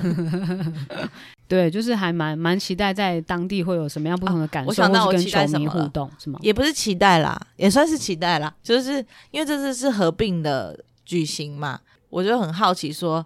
[1.50, 6.38] 对，就是还蛮蛮期待在当地会有什么样不同的感受，我想到我期待什么互动是吗？
[6.44, 10.80] 也不是期待啦，也算是期待啦，就是因为这次是合并的。
[11.06, 11.78] 举行嘛，
[12.10, 13.24] 我就很好奇，说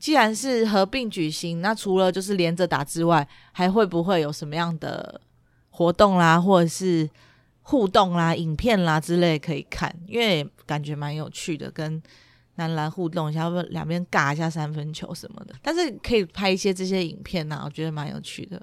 [0.00, 5.20] 既然是合并举行，那除了就是连着打之外，还会不会有什么样的
[5.70, 7.08] 活动啦，或者是
[7.70, 9.94] 互动啦、影片啦之类可以看？
[10.08, 12.02] 因为感觉蛮有趣的，跟
[12.56, 15.54] 男篮互动一下，不两边尬一下三分球什么的。
[15.62, 18.60] 但是可以拍一些这些影片呐，我觉得蛮有趣的。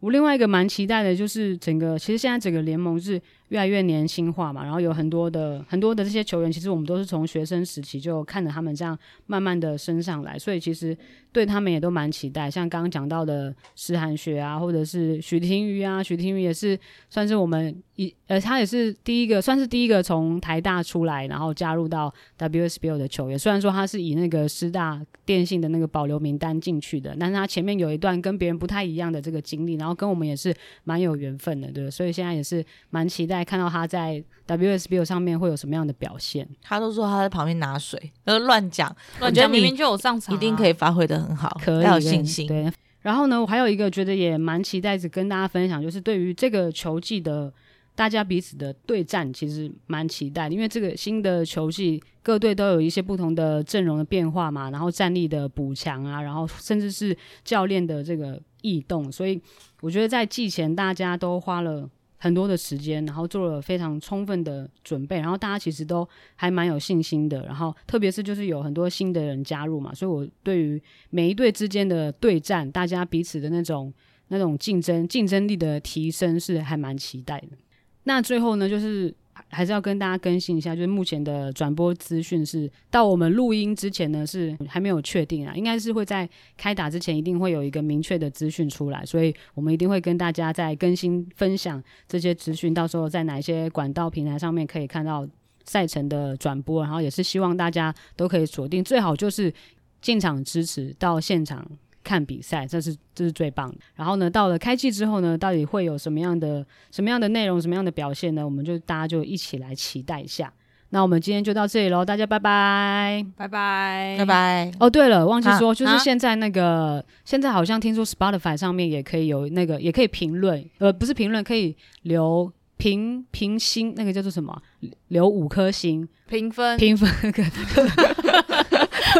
[0.00, 3.20] 我另外一个蛮期待的就是整个，其实现在整个联盟是。
[3.48, 10.96] 越来越年轻化嘛，然后有很多的很多的这些球员，其实我们都是从学生时期就看着他们这样慢慢的升上来，所以其实
[11.32, 12.50] 对他们也都蛮期待。
[12.50, 16.78] 像刚刚讲到的石寒雪啊，或者是许廷瑜啊，许廷瑜也是
[17.08, 23.38] 算是我们一呃，他也是第一个算是第一个从台大出来，然后加入到 WSBL 的球员。
[23.38, 33.37] 虽然说他是以那个师大电信的那个保留名单进去的，但是他前面有一段跟别人不太一样的这个经历，然后跟我们也是蛮有缘分的，对，所以现在也是蛮期待。
[33.38, 36.48] 在看到他在 WSBL 上面会有什么样的表现？
[36.62, 42.46] 他都说他在旁边拿水，呃，乱讲，乱讲，明明就有上场，一定可以发挥的很好，可以有信心。
[42.46, 42.70] 对，
[43.02, 47.52] 然后呢，我还有一个觉得也蛮期待着跟大家分享，就是对于这个球季的
[47.94, 59.40] 大家彼此的对战，其实蛮期待，因为这个新的球季各队都有一些不同的阵容的变化嘛，然后战力的补强啊，然后甚至是教练的这个异动，所以
[59.80, 61.88] 我觉得在季前大家都花了。
[62.18, 66.06] 很多的时间，然后做了非常充分的准备，然后大家其实都
[66.36, 67.42] 还蛮有信心的。
[67.46, 73.92] 然后特别是就是有很多新的人加入嘛，所以我对于每一队之间的对战，大家彼此的那种
[74.28, 77.56] 那种竞争竞争力的提升是还蛮期待的。
[78.04, 79.14] 那最后呢，就是。
[79.50, 95.26] 还是要跟大家更新一下，就是目前的转播资讯是到我们录音之前呢，是还没有确定啊，应该是会在开打之前一定会有一个明确的资讯出来，所以我们一定会跟大家在更新分享这些资讯，到时候在哪一些管道平台上面可以看到
[95.64, 99.52] 赛程的转播，然后也是希望大家都可以锁定，最好就是
[100.00, 101.66] 进场支持到现场。
[102.04, 103.76] 看比赛，这是这是最棒的。
[103.96, 108.44] 然后呢，到了开季之后呢，到底会有什么样的什么样的内容，什么样的表现呢？
[108.44, 110.52] 我们就大家就一起来期待一下。
[110.90, 114.72] 那我们今天就到这里喽，大家拜拜，拜拜，拜拜。
[114.80, 124.62] 哦，对了，忘记说，就是现在那个，现在好像听说 Spotify 上面也可以有那个，也可以评论，呃，不是评论，可以留评评星，那个叫做什么？
[125.08, 127.06] 留五颗星评分，评分。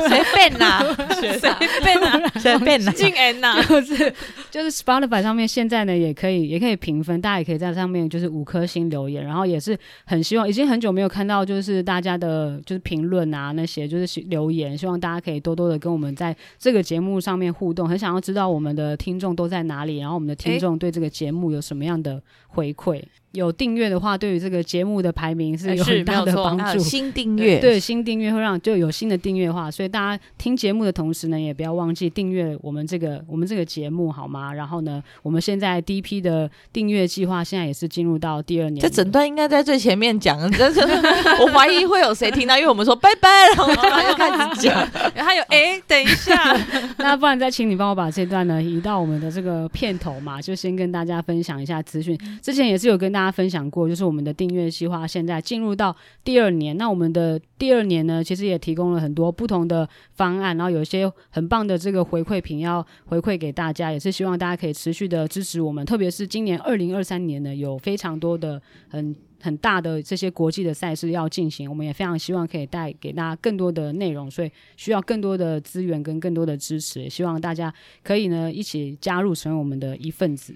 [0.09, 0.83] 随便呐，
[1.21, 1.39] 随
[1.83, 4.15] 便呐，随便呐，进 N 呐，就是
[4.51, 23.03] 就是 Spotify 上面现在呢也可以也可以评分，大家也可以在上面就是五颗星留言，然后也是很希望，已经很久没有看到就是大家的就是评论啊那些就是留言，希望大家可以多多的跟我们在这个节目上面互动，很想要知道我们的听众都在哪里，然后我们的听众对这个节目有什么样的回馈。
[23.33, 26.79] 有订阅的话，对于这个节目的排名是有很大的帮助。
[26.83, 34.53] 新订阅对新订阅会让就有新的订阅话，所以大家听节目的同时呢，也不要忘记订阅我们这个我们这个节目好吗？
[34.55, 38.81] 然后呢，我们现在第一批的订阅计划现在也是进入到第二年。
[38.81, 44.75] 这整段应该在最前面讲，但是我怀疑会有谁听到，因为我们说拜拜，然后又开始讲，
[45.15, 46.35] 然后有哎，等一下，
[46.99, 52.19] 那不然再请你帮我把这段呢移到我们的这个片头嘛，就先跟大家分享一下资讯。
[52.43, 56.77] 之前也是有跟大大家分享过，就是我们的订阅计划现在进入到第二年。
[56.77, 65.85] 那我们的第二年呢，其实也提供了很多不同的方案，然后有一些很棒的这个回馈品要回馈给大家，也是希望大家可以持续的支持我们。
[65.85, 80.55] 特别是今年二零二三年呢，有非常多的很很大的这些国际的赛事要进行，我们也非常希望可以带给大家更多的内容，所以需要更多的资源跟更多的支持，希望大家可以呢一起加入成为我们的一份子。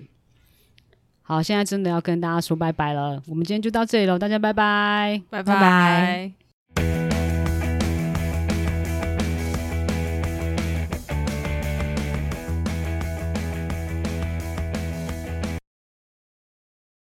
[1.22, 3.22] 好，现在真的要跟大家说拜拜了。
[3.26, 6.41] 我们今天就到这里了，大家拜拜，拜拜。